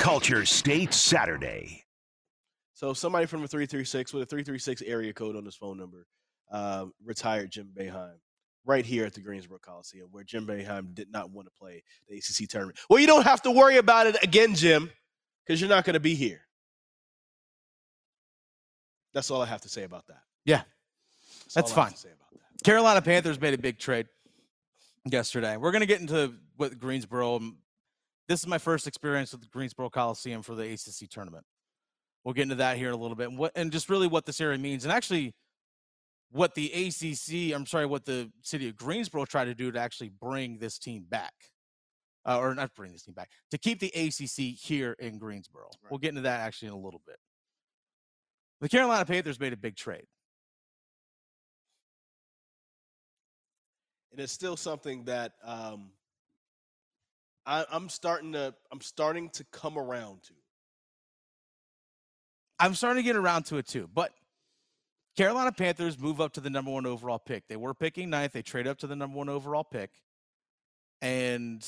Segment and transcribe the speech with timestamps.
[0.00, 1.84] Culture State Saturday.
[2.72, 6.06] So somebody from a 336 with a 336 area code on his phone number
[6.50, 8.14] uh, retired Jim Boeheim
[8.64, 12.16] right here at the Greensboro Coliseum, where Jim Boeheim did not want to play the
[12.16, 12.78] ACC tournament.
[12.88, 14.90] Well, you don't have to worry about it again, Jim,
[15.44, 16.40] because you're not going to be here.
[19.12, 20.22] That's all I have to say about that.
[20.46, 20.62] Yeah,
[21.42, 21.98] That's, That's all I have fine.
[21.98, 22.64] say about that.
[22.64, 24.06] Carolina Panthers made a big trade
[25.04, 25.58] yesterday.
[25.58, 27.40] We're going to get into what Greensboro.
[28.30, 31.44] This is my first experience with the Greensboro Coliseum for the ACC tournament.
[32.22, 34.24] We'll get into that here in a little bit, and, what, and just really what
[34.24, 35.34] this area means, and actually
[36.30, 37.52] what the ACC.
[37.52, 41.06] I'm sorry, what the city of Greensboro tried to do to actually bring this team
[41.10, 41.32] back,
[42.24, 45.68] uh, or not bring this team back, to keep the ACC here in Greensboro.
[45.90, 47.16] We'll get into that actually in a little bit.
[48.60, 50.06] The Carolina Panthers made a big trade.
[54.12, 55.90] and it's still something that um,
[57.46, 60.34] I, I'm starting to I'm starting to come around to.
[62.58, 63.88] I'm starting to get around to it too.
[63.92, 64.12] But
[65.16, 67.48] Carolina Panthers move up to the number one overall pick.
[67.48, 68.32] They were picking ninth.
[68.32, 69.90] They trade up to the number one overall pick.
[71.02, 71.66] And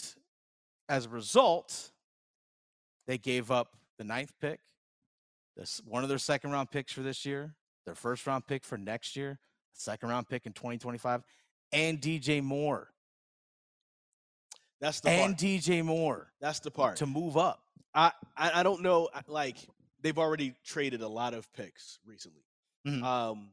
[0.89, 1.91] as a result,
[3.06, 4.61] they gave up the ninth pick,
[5.56, 8.78] this one of their second round picks for this year, their first round pick for
[8.78, 9.39] next year,
[9.73, 11.23] second round pick in 2025,
[11.73, 12.89] and DJ Moore.
[14.83, 15.38] That's the And part.
[15.41, 16.97] DJ Moore That's the part.
[16.97, 17.62] to move up.
[17.94, 19.08] I, I I don't know.
[19.27, 19.56] Like
[20.02, 22.42] they've already traded a lot of picks recently.
[22.86, 23.03] Mhm.
[23.03, 23.53] Um,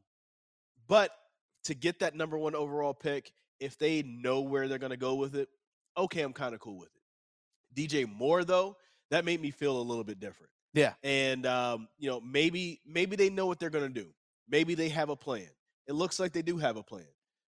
[0.86, 1.12] but
[1.64, 5.34] to get that number one overall pick, if they know where they're gonna go with
[5.36, 5.48] it,
[5.96, 7.02] okay, I'm kind of cool with it.
[7.74, 8.76] DJ Moore though,
[9.10, 10.50] that made me feel a little bit different.
[10.74, 10.94] Yeah.
[11.04, 14.12] And um, you know, maybe maybe they know what they're gonna do.
[14.48, 15.48] Maybe they have a plan.
[15.86, 17.06] It looks like they do have a plan.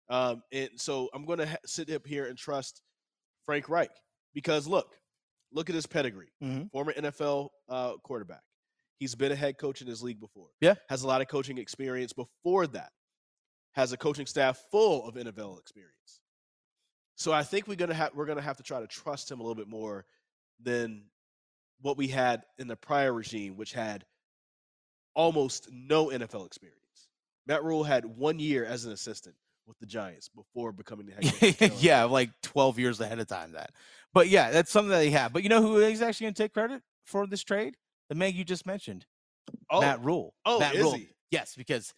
[0.09, 2.81] Um, and so I'm gonna ha- sit up here and trust
[3.49, 3.89] Frank Reich
[4.35, 4.95] because look,
[5.51, 6.31] look at his pedigree.
[6.39, 6.69] Mhm.
[6.71, 8.43] Former NFL uh, quarterback.
[8.99, 10.49] He's been a head coach in his league before.
[10.61, 10.75] Yeah.
[10.87, 12.91] Has a lot of coaching experience before that.
[13.71, 16.21] Has a coaching staff full of NFL experience.
[17.15, 19.41] So I think we're gonna have we're gonna have to try to trust him a
[19.41, 20.05] little bit more
[20.61, 21.05] than
[21.81, 24.05] what we had in the prior regime, which had
[25.15, 27.09] almost no NFL experience.
[27.47, 29.35] Matt Rhule had one year as an assistant
[29.69, 31.33] with the Giants before becoming the head coach.
[31.33, 33.71] of the Carolina yeah, like 12 years ahead of time that.
[34.13, 35.31] But yeah, that's something that they have.
[35.31, 37.75] But you know who is actually going to take credit for this trade?
[38.09, 39.05] The man you just mentioned,
[39.71, 40.33] Oh, Matt Rhule.
[40.45, 40.93] oh, Matt is Rhule.
[40.95, 41.09] he?
[41.31, 41.93] Yes, because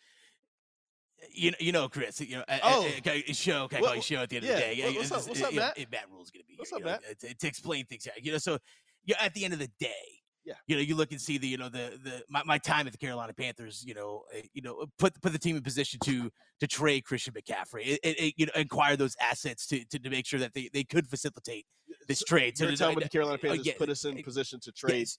[1.21, 2.19] eh, you know, you know, Chris.
[2.21, 2.87] You know, a- a- Oh.
[3.05, 4.83] a- show, okay, call you show at the end yeah, of the day.
[4.83, 5.91] what- what's up- what's up, you know, Matt?
[5.91, 7.19] Matt Rhule's going to be What's up, you know, Matt?
[7.19, 8.13] To, to explain things here.
[8.21, 8.57] You know, so
[9.05, 10.55] yeah, at the end of the day, Yeah.
[10.67, 12.93] you know, you look and see the, you know, the the my, my time at
[12.93, 16.31] the Carolina Panthers, you know, uh, you know, put put the team in position to
[16.59, 20.09] to trade Christian McCaffrey, it, it, it, you know, acquire those assets to, to to
[20.09, 21.65] make sure that they they could facilitate
[22.07, 22.59] this So trade.
[22.59, 24.71] You're to- telling me the Carolina oh, Panthers yeah, put us in uh, position to
[24.71, 24.99] trade.
[24.99, 25.17] Yes.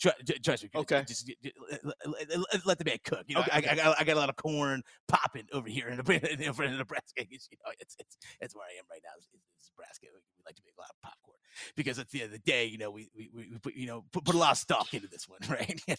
[0.00, 0.70] Tr- tr- trust me.
[0.74, 1.02] Okay.
[1.06, 3.24] Just, just, let, the man cook.
[3.26, 3.72] You know, Okay, I.
[3.72, 6.78] I, got, I got a lot of corn popping over here in, the, in, in
[6.78, 7.26] Nebraska.
[7.28, 9.10] It's, You know, it's, it's, it's where I am right now.
[9.18, 9.26] It's,
[9.74, 10.06] Nebraska.
[10.14, 11.38] We, we like to make a lot of popcorn
[11.78, 14.04] because at the end of the day, you know, we, we, we put, you know,
[14.12, 15.80] put, put a lot of stock into this one, right?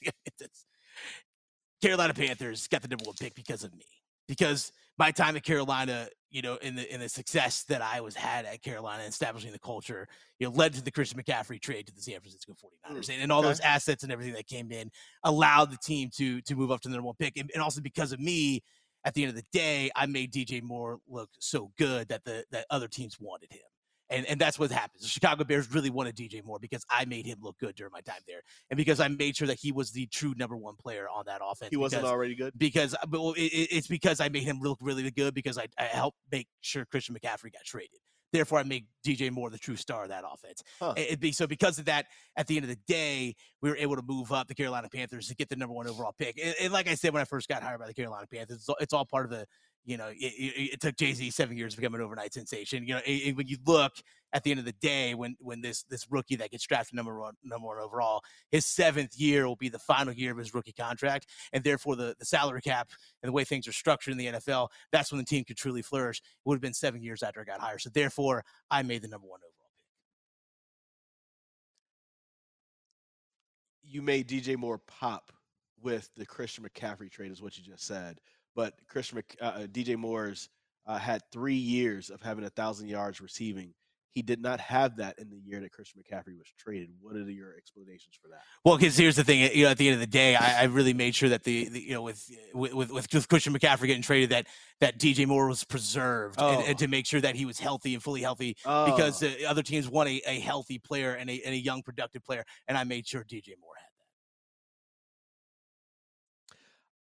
[1.82, 3.86] Carolina Panthers got the number one pick because of me.
[4.28, 8.14] Because my time at Carolina, you know, in the in the success that I was
[8.14, 10.08] had at Carolina, establishing the culture,
[10.38, 13.06] you know, led to the Christian McCaffrey trade to the San Francisco 49ers.
[13.06, 13.48] Mm, and, and all okay.
[13.48, 14.92] those assets and everything that came in
[15.24, 17.38] allowed the team to to move up to the number one pick.
[17.38, 18.62] And, and also because of me,
[19.06, 22.44] at the end of the day, I made DJ Moore look so good that the
[22.52, 23.62] that other teams wanted him.
[24.10, 25.04] And and that's what happens.
[25.04, 28.02] The Chicago Bears really wanted DJ Moore because I made him look good during my
[28.02, 28.42] time there.
[28.70, 31.42] And because I made sure that he was the true number one player on that
[31.44, 31.70] offense.
[31.70, 32.54] He wasn't because- already good.
[32.58, 35.58] because uh, but, well, it, it- it's because I made him look really good because
[35.58, 38.00] I, I helped make sure Christian McCaffrey got traded.
[38.32, 40.62] Therefore, I made DJ Moore the true star of that offense.
[40.80, 40.94] Huh.
[40.96, 42.06] It'd be, so because of that,
[42.38, 45.28] at the end of the day, we were able to move up the Carolina Panthers
[45.30, 46.40] to get the number one overall pick.
[46.44, 48.70] And, and like I said when I first got hired by the Carolina Panthers, it's
[48.70, 49.48] all, it's all part of the
[49.86, 52.86] you know, it, it, it took Jay Z seven years to become an overnight sensation.
[52.86, 53.94] You know, it, when you look
[54.34, 57.20] at the end of the day, when when this this rookie that gets drafted number
[57.20, 58.22] one number one overall,
[58.52, 62.16] his seventh year will be the final year of his rookie contract, and therefore the
[62.20, 62.90] the salary cap
[63.24, 65.82] and the way things are structured in the NFL, that's when the team could truly
[65.82, 66.20] flourish.
[66.20, 67.82] It would have been seven years after I got hired.
[67.82, 69.90] So therefore, I made the number one overall pick.
[73.90, 75.32] you made DJ Moore pop
[75.82, 78.20] with the Christian McCaffrey trade, is what you just said.
[78.56, 80.50] But Christian Mc, uh, uh DJ Moore's
[80.86, 83.74] uh, had three years of having a thousand yards receiving
[84.20, 86.90] he did not have that in the year that Christian McCaffrey was traded.
[87.00, 88.42] What are your explanations for that?
[88.66, 90.64] Well, because here's the thing, you know, at the end of the day, I, I
[90.66, 94.02] really made sure that the, the, you know with, with with with Christian McCaffrey getting
[94.02, 94.48] traded, that
[94.82, 96.50] that DJ Moore was preserved oh.
[96.50, 98.86] and, and, to make sure that he was healthy and fully healthy oh.
[98.92, 102.24] because the other teams want a, a healthy player and a, and a young productive
[102.24, 103.90] player, and I made sure DJ Moore had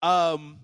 [0.01, 0.07] that.
[0.07, 0.59] Um,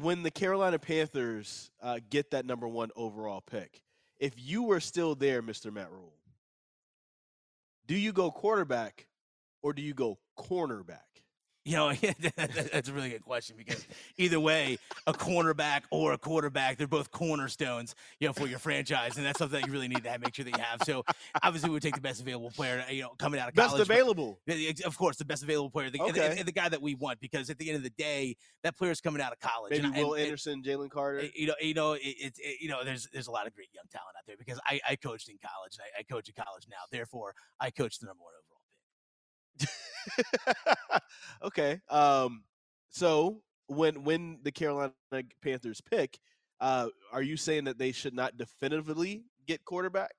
[0.00, 3.82] when the Carolina Panthers uh, get that number one overall pick
[4.22, 5.72] if you were still there, Mr.
[5.72, 6.14] Matt Rhule,
[7.88, 9.08] do you go quarterback
[9.62, 11.21] or do you go cornerback?
[11.64, 11.92] You know,
[12.36, 13.86] that's a really good question because
[14.16, 19.16] either way, a cornerback or a quarterback, they're both cornerstones, you know, for your franchise,
[19.16, 20.82] and that's something that you really need to have, make sure that you have.
[20.82, 21.04] So
[21.42, 23.78] obviously, we would take the best available player, you know, coming out of college.
[23.78, 24.40] Best available,
[24.84, 26.26] of course, the best available player, the, okay.
[26.26, 28.76] and, and, the guy that we want, because at the end of the day, that
[28.76, 29.70] player is coming out of college.
[29.70, 31.28] Maybe and, Will and, Anderson, Jalen Carter.
[31.34, 33.84] You know, you know, it's it, you know, there's there's a lot of great young
[33.92, 36.82] talent out there because I, I coached in college, I, I coach in college now,
[36.90, 38.52] therefore I coach the number one overall
[41.42, 41.80] okay.
[41.88, 42.44] Um,
[42.90, 44.92] so when when the Carolina
[45.42, 46.18] Panthers pick,
[46.60, 50.14] uh, are you saying that they should not definitively get quarterback,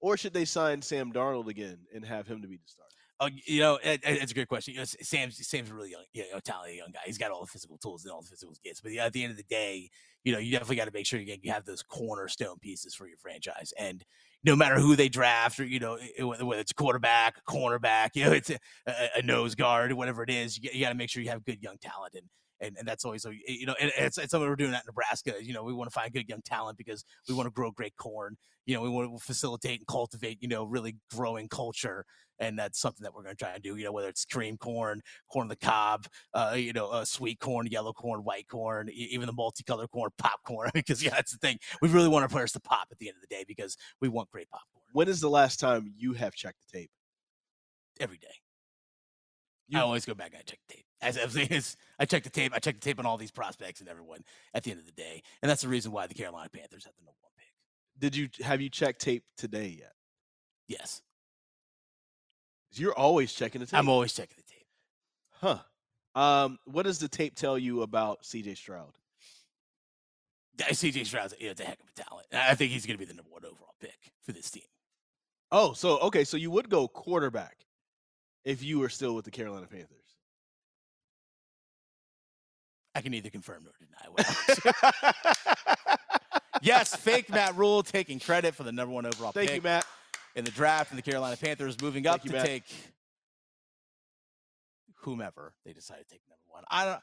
[0.00, 2.86] or should they sign Sam Darnold again and have him to be the starter?
[3.18, 4.74] Oh, you know, it, it's a great question.
[4.74, 7.00] You know, Sam's Sam's a really young, you know, talented young guy.
[7.06, 8.82] He's got all the physical tools and all the physical gifts.
[8.82, 9.88] But yeah, at the end of the day,
[10.22, 13.06] you know, you definitely got to make sure you, you have those cornerstone pieces for
[13.06, 13.72] your franchise.
[13.78, 14.04] And
[14.46, 18.24] no matter who they draft, or you know, whether it's a quarterback, a cornerback, you
[18.24, 18.58] know, it's a,
[19.16, 21.62] a nose guard, whatever it is, you, you got to make sure you have good
[21.62, 22.14] young talent.
[22.14, 22.22] And
[22.60, 25.34] and, and that's always so you know and it's, it's something we're doing at Nebraska.
[25.40, 27.96] You know, we want to find good young talent because we want to grow great
[27.96, 28.36] corn.
[28.64, 32.04] You know, we want to facilitate and cultivate you know really growing culture,
[32.38, 33.76] and that's something that we're going to try and do.
[33.76, 37.40] You know, whether it's cream corn, corn on the cob, uh, you know, uh, sweet
[37.40, 40.70] corn, yellow corn, white corn, even the multicolored corn, popcorn.
[40.74, 41.58] because yeah, that's the thing.
[41.80, 44.08] We really want our players to pop at the end of the day because we
[44.08, 44.82] want great popcorn.
[44.92, 46.90] When is the last time you have checked the tape?
[47.98, 48.28] Every day.
[49.68, 50.85] You, I always go back and I check the tape.
[51.02, 53.88] As, as, I check the tape, I check the tape on all these prospects and
[53.88, 56.84] everyone at the end of the day, and that's the reason why the Carolina Panthers
[56.84, 57.52] have the number one pick.
[57.98, 59.92] Did you have you checked tape today yet?
[60.68, 61.02] Yes.
[62.72, 63.78] You're always checking the tape.
[63.78, 64.66] I'm always checking the tape.
[65.40, 65.58] Huh.
[66.20, 68.96] Um, what does the tape tell you about CJ Stroud?
[70.58, 72.26] CJ Stroud's you know, it's a heck of a talent.
[72.32, 74.64] I think he's going to be the number one overall pick for this team.
[75.52, 77.58] Oh, so okay, so you would go quarterback
[78.44, 80.05] if you were still with the Carolina Panthers.
[82.96, 84.24] I can neither confirm nor deny.
[86.62, 89.84] yes, fake Matt Rhule taking credit for the number one overall Thank pick you, Matt.
[90.34, 92.64] in the draft, and the Carolina Panthers moving up you, to take
[95.02, 96.64] whomever they decide to take number one.
[96.70, 97.00] I don't.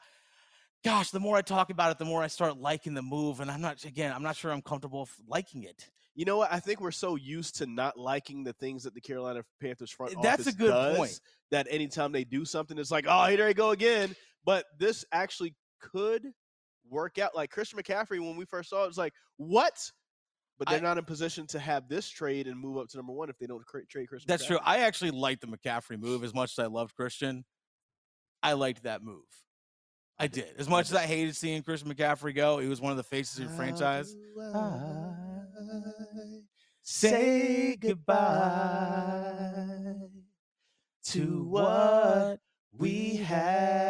[0.84, 3.48] Gosh, the more I talk about it, the more I start liking the move, and
[3.48, 3.84] I'm not.
[3.84, 5.90] Again, I'm not sure I'm comfortable liking it.
[6.16, 6.52] You know what?
[6.52, 10.12] I think we're so used to not liking the things that the Carolina Panthers front
[10.12, 11.20] eh, That's office a good does point.
[11.52, 14.16] that anytime they do something, it's like, oh, here they go again.
[14.44, 15.54] But this actually
[15.92, 16.26] could
[16.88, 17.34] work out.
[17.34, 19.78] Like Christian McCaffrey, when we first saw it, was like, what?
[20.58, 23.12] But they're I- not in position to have this trade and move up to number
[23.12, 24.28] one if they don't cra- trade Christian.
[24.28, 24.58] That's true.
[24.62, 27.44] I actually liked the McCaffrey move as much as I loved Christian.
[28.42, 29.24] I liked that move.
[30.18, 30.54] I did.
[30.58, 33.38] As much as I hated seeing Christian McCaffrey go, he was one of the faces
[33.38, 34.14] of your franchise.
[36.82, 39.54] Say goodbye
[41.06, 42.38] to what
[42.76, 43.83] we had.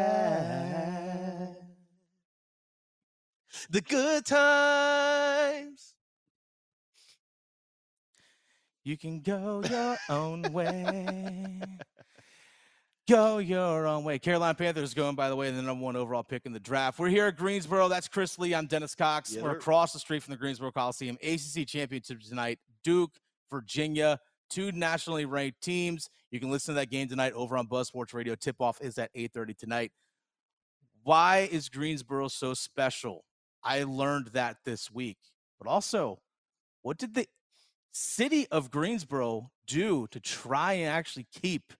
[3.75, 5.95] The good times.
[8.85, 11.61] You can go your own way.
[13.11, 14.21] Go your own way.
[14.21, 17.00] Carolina Panthers going, by the way, the number one overall pick in the draft.
[17.00, 17.88] We're here at Greensboro.
[17.88, 18.54] That's Chris Lee.
[18.54, 19.33] I'm Dennis Cox.
[19.33, 21.19] Yeah, We're across the street from the Greensboro Coliseum.
[21.21, 22.61] ACC championship tonight.
[22.85, 23.19] Duke,
[23.50, 26.09] Virginia, two nationally ranked teams.
[26.31, 28.37] You can listen to that game tonight over on Buzz Sports Radio.
[28.37, 29.90] Tip off is at 8:30 tonight.
[31.02, 33.25] Why is Greensboro so special?
[33.64, 35.18] I learned that this week.
[35.59, 36.21] But also,
[36.83, 37.26] what did the
[37.92, 41.73] city of Greensboro do to try and actually keep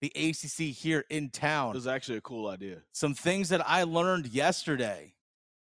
[0.00, 1.70] the ACC here in town?
[1.70, 1.74] It town?
[1.74, 2.78] was actually a cool idea.
[2.92, 5.14] Some things that I learned yesterday.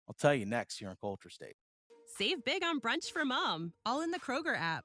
[0.09, 1.55] I'll tell you next here on Culture State.
[2.17, 4.85] Save big on brunch for mom, all in the Kroger app.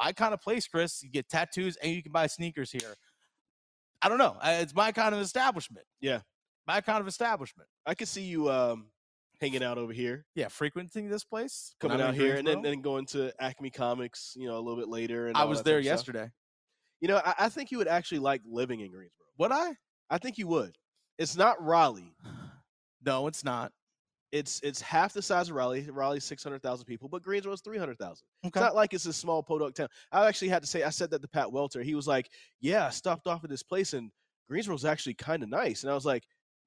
[0.00, 1.02] My kind of place, Chris.
[1.02, 2.94] You get tattoos and you can buy sneakers here.
[4.02, 4.36] I don't know.
[4.42, 5.86] It's my kind of establishment.
[6.00, 6.20] Yeah.
[6.66, 7.68] My kind of establishment.
[7.84, 8.86] I could see you um,
[9.40, 11.74] hanging out over here, Yeah, frequenting this place.
[11.80, 14.88] coming out here, and then, then going to Acme Comics, you know, a little bit
[14.88, 15.26] later.
[15.26, 15.92] And I was there of stuff.
[15.92, 16.30] yesterday.
[17.00, 19.26] You know, I, I think you would actually like living in Greensboro.
[19.38, 19.72] Would I?
[20.08, 20.76] I think you would.
[21.18, 22.14] It's not Raleigh.
[23.02, 23.72] No, it's not.
[24.32, 25.88] It's it's half the size of Raleigh.
[25.90, 28.24] Raleigh's six hundred thousand people, but Greensboro's three hundred thousand.
[28.42, 28.60] It's Okay.
[28.60, 29.88] not like it's a small podunk town.
[30.12, 31.82] I actually had to say I said that to Pat Welter.
[31.82, 34.10] He was like, "Yeah, I stopped off at this place, and
[34.48, 36.24] Greensboro's actually kind of nice." And I was like,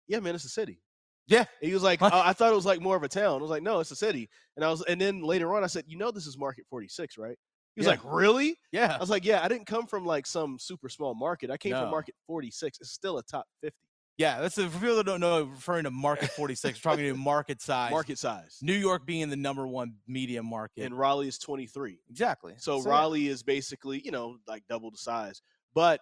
[0.08, 0.82] "Yeah, man, it's a city."
[1.27, 1.46] Yeah.
[1.62, 2.01] And he was like?
[2.01, 3.91] "Oh, "I thought it was like more of a town." I was like, "No, it's
[3.91, 6.38] a city." And I was, and then later on, I said, "You know, this is
[6.38, 7.38] Market Forty Six, right?"
[7.75, 7.91] He was Yeah.
[7.91, 8.96] like, "Really?" Yeah.
[8.98, 11.50] I was like, "Yeah, I didn't come from like some super small market.
[11.50, 11.82] I came No.
[11.84, 12.79] from Market Forty Six.
[12.82, 15.91] It's still a top fifty Yeah, that's a, for people that don't know, referring to
[15.91, 17.91] market 46, we're talking to market size.
[17.91, 20.84] market size, New York being the number one media market.
[20.84, 22.00] and Raleigh is twenty three.
[22.10, 22.53] exactly.
[22.58, 22.89] So, yeah.
[22.89, 25.41] Raleigh is basically, you know, like double the size.
[25.74, 26.00] But,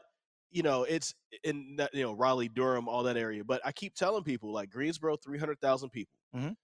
[0.51, 1.13] you know, it's
[1.45, 3.43] in that, you know, Raleigh, Durham, all that area.
[3.45, 6.13] But I keep telling people like Greensboro, 300,000 people.
[6.35, 6.55] Mhm.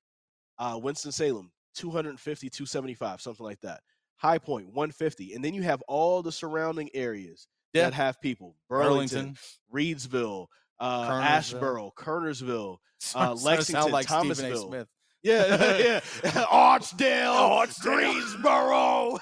[0.59, 3.79] Uh, Winston-Salem, 250, 275, something like that.
[4.17, 5.33] High Point, 150.
[5.35, 7.83] And then you have all the surrounding areas Yeah.
[7.83, 8.57] that have people.
[8.67, 9.37] Burlington, Burlington.
[9.73, 10.47] Reidsville,
[10.79, 11.91] uh, Kernersville.
[11.97, 12.77] Kernersville.
[13.11, 14.07] To Lexington, like.
[14.07, 14.67] Thomasville.
[14.69, 14.87] Smith.
[15.21, 15.99] Yeah, yeah.
[16.51, 19.19] Archdale, Greensboro.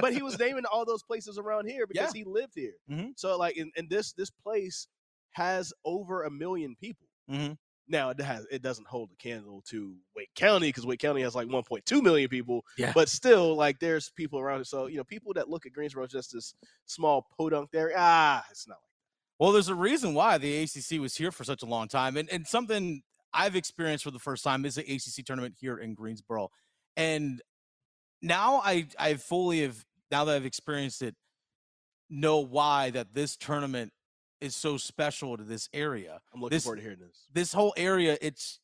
[0.00, 2.72] but he was naming all those places around here because he lived here.
[2.90, 3.12] Mhm.
[3.16, 4.88] So like, and, and this this place
[5.32, 7.06] has over a million people.
[7.30, 7.56] Mhm.
[7.88, 11.34] Now it has it doesn't hold a candle to Wake County because Wake County has
[11.34, 12.64] like 1.2 million people.
[12.78, 12.92] Yeah.
[12.94, 14.66] But still, like there's people around it.
[14.66, 16.54] So you know, people that look at Greensboro as just this
[16.86, 17.92] small podunk there.
[17.96, 18.78] Ah, it's not.
[19.40, 22.28] Well, there's a reason why the ACC was here for such a long time, and
[22.30, 26.50] and something I've experienced for the first time is the ACC tournament here in Greensboro,
[26.94, 27.40] and
[28.20, 31.16] now I I fully have now that I've experienced it,
[32.10, 33.94] know why that this tournament
[34.42, 36.20] is so special to this area.
[36.34, 37.26] I'm looking This- forward to hearing this.
[37.32, 38.60] This whole area, it's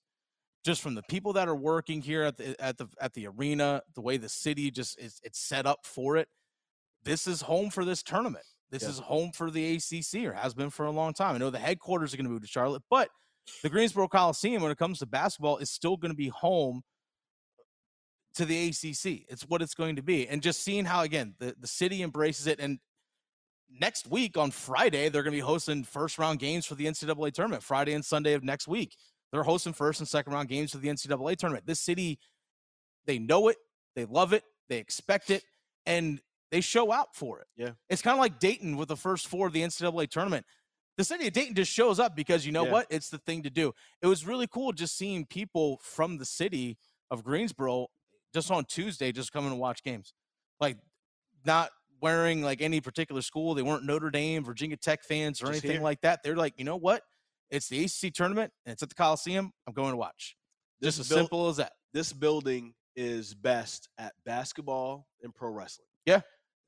[0.62, 3.82] just from the people that are working here at the at the at the arena,
[3.94, 6.28] the way the city just is it's set up for it.
[7.02, 8.44] This is home for this tournament.
[8.70, 8.88] This Yeah.
[8.90, 11.34] is home for the ACC, or has been for a long time.
[11.34, 13.10] I know the headquarters are going to move to Charlotte, but
[13.62, 16.82] the Greensboro Coliseum, when it comes to basketball, is still going to be home
[18.34, 19.24] to the ACC.
[19.28, 22.46] It's what it's going to be, and just seeing how again the the city embraces
[22.46, 22.60] it.
[22.60, 22.80] And
[23.70, 27.32] next week on Friday, they're going to be hosting first round games for the NCAA
[27.32, 27.62] tournament.
[27.62, 28.96] Friday and Sunday of next week,
[29.32, 31.66] they're hosting first and second round games for the NCAA tournament.
[31.66, 32.18] This city,
[33.06, 33.56] they know it,
[33.94, 35.42] they love it, they expect it,
[35.86, 37.46] and they show out for it.
[37.56, 37.70] Yeah.
[37.88, 40.46] It's kind of like Dayton with the first four of the NCAA tournament.
[40.96, 42.72] The city of Dayton just shows up because you know Yeah.
[42.72, 42.86] what?
[42.90, 43.74] It's the thing to do.
[44.00, 46.78] It was really cool just seeing people from the city
[47.10, 47.88] of Greensboro
[48.32, 50.14] just on Tuesday just coming to watch games.
[50.60, 50.78] Like
[51.44, 53.54] not wearing like any particular school.
[53.54, 55.80] They weren't Notre Dame, Virginia Tech fans or Just anything here.
[55.82, 56.22] like that.
[56.22, 57.02] They're like, you know what?
[57.50, 59.52] It's the ACC tournament and it's at the Coliseum.
[59.66, 60.36] I'm going to watch.
[60.80, 61.72] This Just as simple as that.
[61.92, 65.86] this building is best at basketball and pro wrestling.
[66.06, 66.20] Yeah.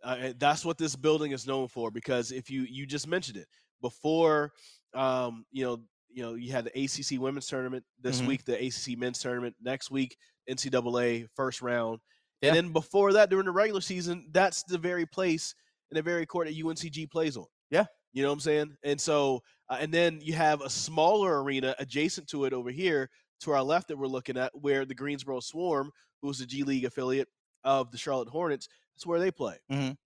[0.04, 3.46] Uh, that's what this building is known for because if you you just mentioned it
[3.82, 4.52] before
[4.94, 5.78] um you know
[6.08, 8.26] you know you had the ACC women's tournament this Mhm.
[8.28, 10.16] week the ACC men's tournament next week
[10.48, 11.98] NCAA first round
[12.40, 12.48] Yeah.
[12.50, 15.54] and then before that during the regular season that's the very place
[15.90, 17.86] and the very court that UNCG plays on Yeah.
[18.12, 21.74] you know what I'm saying and so uh, and then you have a smaller arena
[21.78, 25.40] adjacent to it over here to our left that we're looking at where the Greensboro
[25.40, 25.90] Swarm
[26.22, 27.28] who's the G League affiliate
[27.64, 28.68] of the Charlotte Hornets.
[28.98, 29.56] That's where they play.
[29.70, 29.96] Mhm.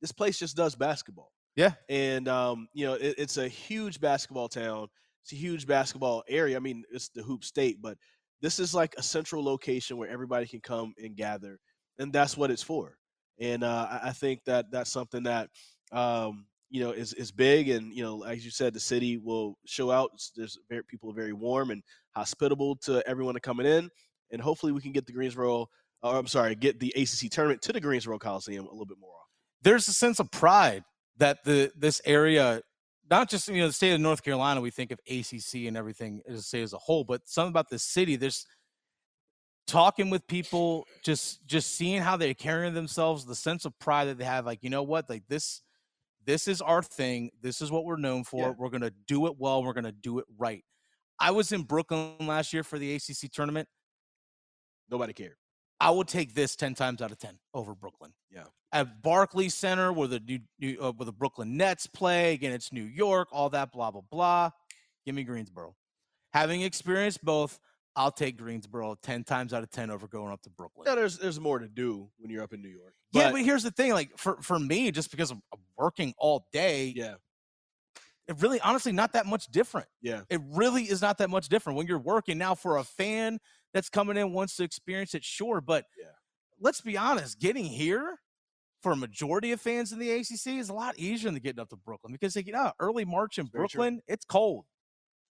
[0.00, 1.32] This place just does basketball.
[1.56, 1.72] Yeah.
[1.88, 4.86] And, um, you know, it, it's a huge basketball town.
[5.24, 6.54] It's a huge basketball area.
[6.54, 7.98] I mean, it's the hoop state, but
[8.40, 11.58] this is like a central location where everybody can come and gather.
[11.98, 12.96] And that's what it's for.
[13.40, 15.50] And uh, I, I think that that's something that,
[15.90, 17.68] um, you know, is, is big.
[17.68, 20.12] And, you know, as you said, the city will show out.
[20.36, 21.82] There's very, people are very warm and
[22.14, 23.90] hospitable to everyone coming in.
[24.30, 25.66] And hopefully we can get the Greensboro
[26.02, 29.10] or I'm sorry, get the ACC tournament to the Greensboro Coliseum a little bit more
[29.10, 29.20] often.
[29.62, 30.84] There's a sense of pride
[31.18, 32.62] that the this area,
[33.10, 36.22] not just you know the state of North Carolina, we think of ACC and everything
[36.28, 38.16] as a state as a whole, but something about the city.
[38.16, 38.46] There's
[39.66, 44.18] talking with people, just just seeing how they're carrying themselves, the sense of pride that
[44.18, 44.46] they have.
[44.46, 45.60] Like you know what, like this,
[46.24, 47.30] this is our thing.
[47.42, 48.48] This is what we're known for.
[48.48, 48.52] Yeah.
[48.58, 49.62] We're gonna do it well.
[49.62, 50.64] We're gonna do it right.
[51.18, 53.68] I was in Brooklyn last year for the ACC tournament.
[54.90, 55.36] Nobody cared.
[55.80, 58.12] I would take this ten times out of ten over Brooklyn.
[58.30, 58.44] Yeah.
[58.72, 62.72] At Barclays Center, where the new, new uh, where the Brooklyn Nets play again, it's
[62.72, 64.50] New York, all that blah blah blah.
[65.06, 65.74] Give me Greensboro.
[66.32, 67.58] Having experienced both,
[67.96, 70.84] I'll take Greensboro 10 times out of 10 over going up to Brooklyn.
[70.86, 72.94] Yeah, there's there's more to do when you're up in New York.
[73.12, 76.46] yeah, but here's the thing like for, for me, just because I'm I'm working all
[76.52, 77.14] day, yeah,
[78.28, 79.88] it really honestly not that much different.
[80.00, 83.40] yeah, It really is not that much different when you're working now for a fan
[83.72, 85.60] that's coming in wants to experience it, sure.
[85.60, 86.06] But Yeah.
[86.58, 88.20] let's be honest, getting here
[88.82, 91.68] for a majority of fans in the ACC is a lot easier than getting up
[91.68, 93.78] to Brooklyn because they get out early March in Very true.
[93.78, 94.00] Brooklyn.
[94.08, 94.64] It's cold.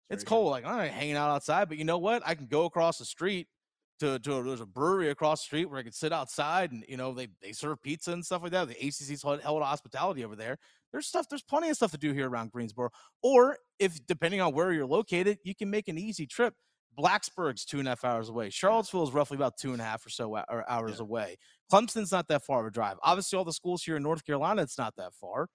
[0.09, 0.35] It's very true.
[0.37, 0.51] cold.
[0.51, 2.23] Like I'm not hanging out outside, but you know what?
[2.25, 3.47] I can go across the street
[3.99, 6.97] to to there's a brewery across the street where I can sit outside and you
[6.97, 8.67] know they they serve pizza and stuff like that.
[8.67, 10.57] The ACC's held, held hospitality over there.
[10.91, 11.27] There's stuff.
[11.29, 12.89] There's plenty of stuff to do here around Greensboro.
[13.23, 16.53] Or if depending on where you're located, you can make an easy trip.
[16.97, 18.49] Blacksburg's two and a half hours away.
[18.49, 20.35] Charlottesville is roughly about two and a half or so
[20.67, 21.03] hours Yeah.
[21.03, 21.37] away.
[21.71, 22.97] Clemson's not that far of a drive.
[23.03, 25.49] Obviously, all the schools here in North Carolina, it's not that far.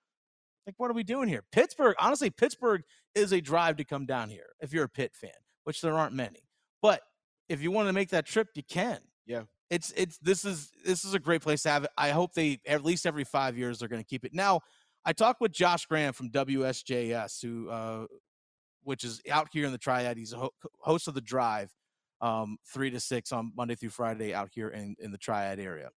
[0.67, 1.43] Like, what are we doing here?
[1.53, 2.83] Pittsburgh, honestly, Pittsburgh
[3.15, 5.31] is a drive to come down here if you're a Pitt fan,
[5.65, 6.41] which there aren't many.
[6.83, 7.03] But
[7.49, 9.01] if you want to make that trip, you can.
[9.27, 9.45] Yeah.
[9.71, 11.91] It's it's this is this is a great place to have it.
[11.97, 14.35] I hope they at least every five years they're going to keep it.
[14.35, 14.61] Now,
[15.05, 18.07] I talked with Josh Graham from WSJS, who uh,
[18.83, 20.17] which is out here in the Triad.
[20.17, 21.71] He's a ho- host of the Drive,
[22.21, 25.91] um, three to six on Monday through Friday out here in in the Triad area.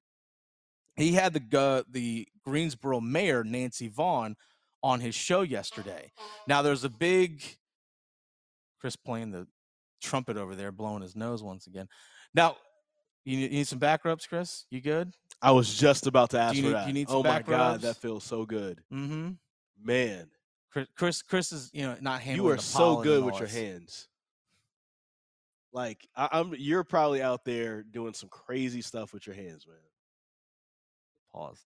[0.96, 4.36] He had the gu- the Greensboro mayor Nancy Vaughan
[4.84, 6.12] on his show yesterday.
[6.48, 7.42] Now there's a big
[8.80, 9.48] Chris playing the
[10.02, 11.88] trumpet over there, blowing his nose once again.
[12.36, 12.58] Now
[13.26, 14.66] you need, you need some back rubs, Chris.
[14.70, 15.14] You good?
[15.42, 16.88] I was just about to ask you for need- that.
[16.88, 17.84] you need some oh my god, rubs?
[17.84, 19.32] that feels so good, Mm-hmm.
[19.82, 20.28] man.
[20.74, 22.46] Chris, Chris, Chris is you know not handling.
[22.46, 24.10] You are so good with your hands.
[25.72, 29.78] Like I, I'm, you're probably out there doing some crazy stuff with your hands, man.
[31.32, 31.66] Pause.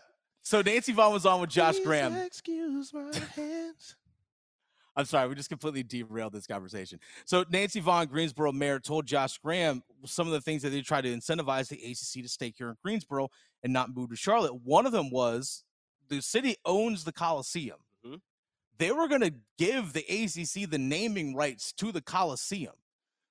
[0.44, 2.12] So Nancy Vaughan was on with Josh Please Graham.
[2.16, 3.96] Excuse my hands.
[4.96, 7.00] I'm sorry, we just completely derailed this conversation.
[7.24, 11.00] So Nancy Vaughan, Greensboro mayor, told Josh Graham some of the things that they tried
[11.02, 13.28] to incentivize the ACC to stay here in Greensboro
[13.64, 14.54] and not move to Charlotte.
[14.62, 15.64] One of them was
[16.08, 17.78] the city owns the Coliseum.
[18.04, 18.20] Mhm.
[18.78, 22.74] They were going to give the ACC the naming rights to the Coliseum.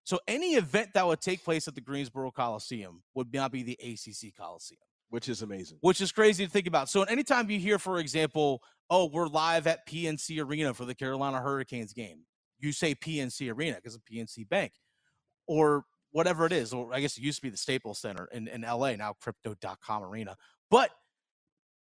[0.06, 3.78] So any event that would take place at the Greensboro Coliseum would not be the
[3.82, 5.78] ACC Coliseum Which is amazing.
[5.82, 6.90] which is crazy to think about.
[6.90, 11.40] So anytime you hear, for example, oh, we're live at PNC Arena for the Carolina
[11.42, 12.26] Hurricanes game,
[12.60, 14.74] you say PNC Arena because of PNC Bank
[15.48, 16.74] or whatever it is.
[16.74, 20.04] Or I guess it used to be the Staples Center in, in LA, now crypto.com
[20.04, 20.36] arena.
[20.70, 20.92] But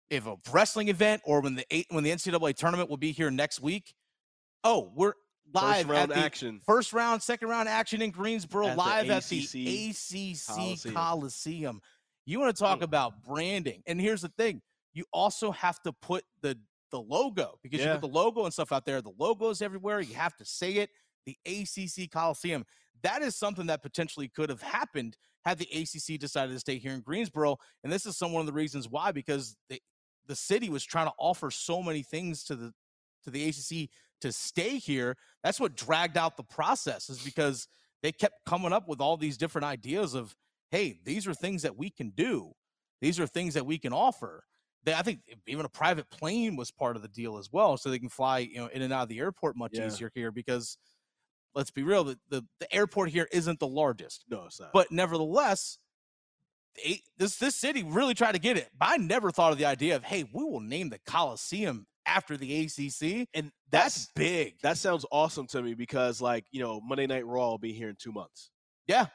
[0.10, 3.30] if a wrestling event or when the eight, when the NCAA tournament will be here
[3.32, 3.94] next week,
[4.64, 5.14] oh, we're
[5.54, 6.62] live First round at the action.
[6.66, 10.94] first round, second round action in Greensboro, At the live at the ACC Coliseum.
[10.96, 11.82] Coliseum.
[12.26, 12.84] You want to talk Mm.
[12.84, 13.82] about branding?
[13.88, 14.62] And here's the thing:
[14.94, 16.58] you also have to put the
[16.92, 17.96] the logo because you Yeah.
[17.96, 19.02] put the logo and stuff out there.
[19.02, 20.00] The logo is everywhere.
[20.00, 20.90] You have to say it.
[21.26, 22.66] The ACC Coliseum.
[23.04, 26.94] That is something that potentially could have happened had the ACC decided to stay here
[26.94, 27.58] in Greensboro.
[27.84, 29.82] And this is some one of the reasons why, because the
[30.28, 32.74] the city was trying to offer so many things to the
[33.24, 33.90] to the ACC
[34.22, 35.16] to stay here.
[35.44, 37.68] That's what dragged out the process, is because
[38.04, 40.36] they kept coming up with all these different ideas of,
[40.72, 42.54] hey, these are things that we can do.
[43.02, 44.44] These are things that we can offer.
[44.84, 47.90] They, I think even a private plane was part of the deal as well, so
[47.90, 49.88] they can fly, you know, in and out of the airport much Yeah.
[49.88, 50.32] easier here.
[50.32, 50.78] Because
[51.54, 54.72] let's be real, the, the the airport here isn't the largest, No, it's not.
[54.74, 55.78] but nevertheless,
[56.78, 58.70] they, this this city really tried to get it.
[58.78, 62.38] But I never thought of the idea of, hey, we will name the Coliseum after
[62.38, 64.56] the ACC, and that's that's big.
[64.62, 67.90] that sounds awesome to me because, like, you know, Monday Night Raw will be here
[67.90, 68.52] in two months.
[68.88, 69.08] Yeah.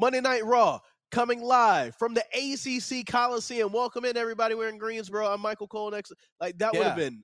[0.00, 0.80] Monday Night Raw
[1.10, 3.72] coming live from the ACC Coliseum.
[3.72, 4.54] Welcome in, everybody.
[4.54, 5.26] We're in Greensboro.
[5.26, 5.90] I'm Michael Cole.
[5.90, 7.22] Next, like that would have been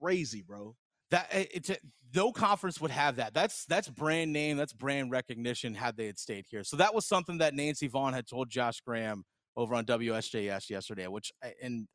[0.00, 0.74] crazy, bro.
[1.16, 1.78] That eh, it's a,
[2.14, 3.32] no conference would have that.
[3.32, 5.74] That's that's brand name, that's brand recognition.
[5.74, 8.82] Had they had stayed here, so that was something that Nancy Vaughan had told Josh
[8.82, 9.24] Graham
[9.56, 11.88] over on WSJS yesterday, which eh, and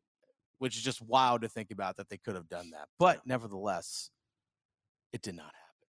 [0.58, 4.10] which is just wild to think about that they could have done that, but nevertheless,
[5.14, 5.88] it did not happen.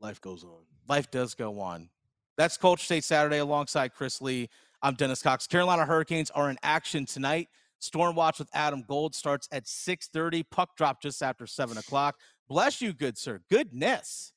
[0.00, 0.64] Life goes on.
[0.88, 1.90] Life does go on.
[2.38, 4.48] That's Culture State Saturday alongside Chris Lee.
[4.80, 5.46] I'm Dennis Cox.
[5.46, 7.50] Carolina Hurricanes are in action tonight.
[7.84, 10.42] Storm Watch with Adam Gold starts at 6:30.
[10.50, 12.18] Puck drop just after seven o'clock.
[12.48, 13.40] Bless you, good sir.
[13.50, 14.32] Goodness.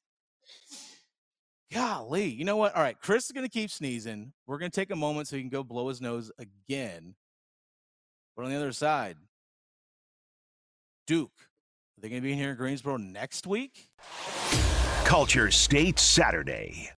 [1.72, 2.30] Golly.
[2.30, 2.76] You know what?
[2.76, 2.98] All right.
[3.00, 4.32] Chris is going to keep sneezing.
[4.46, 7.16] We're going to take a moment so he can go blow his nose again.
[8.36, 9.18] But on the other side,
[11.06, 11.32] Duke.
[11.98, 13.90] Are they going to be in here in Greensboro next week?
[15.04, 16.92] Culture State Saturday.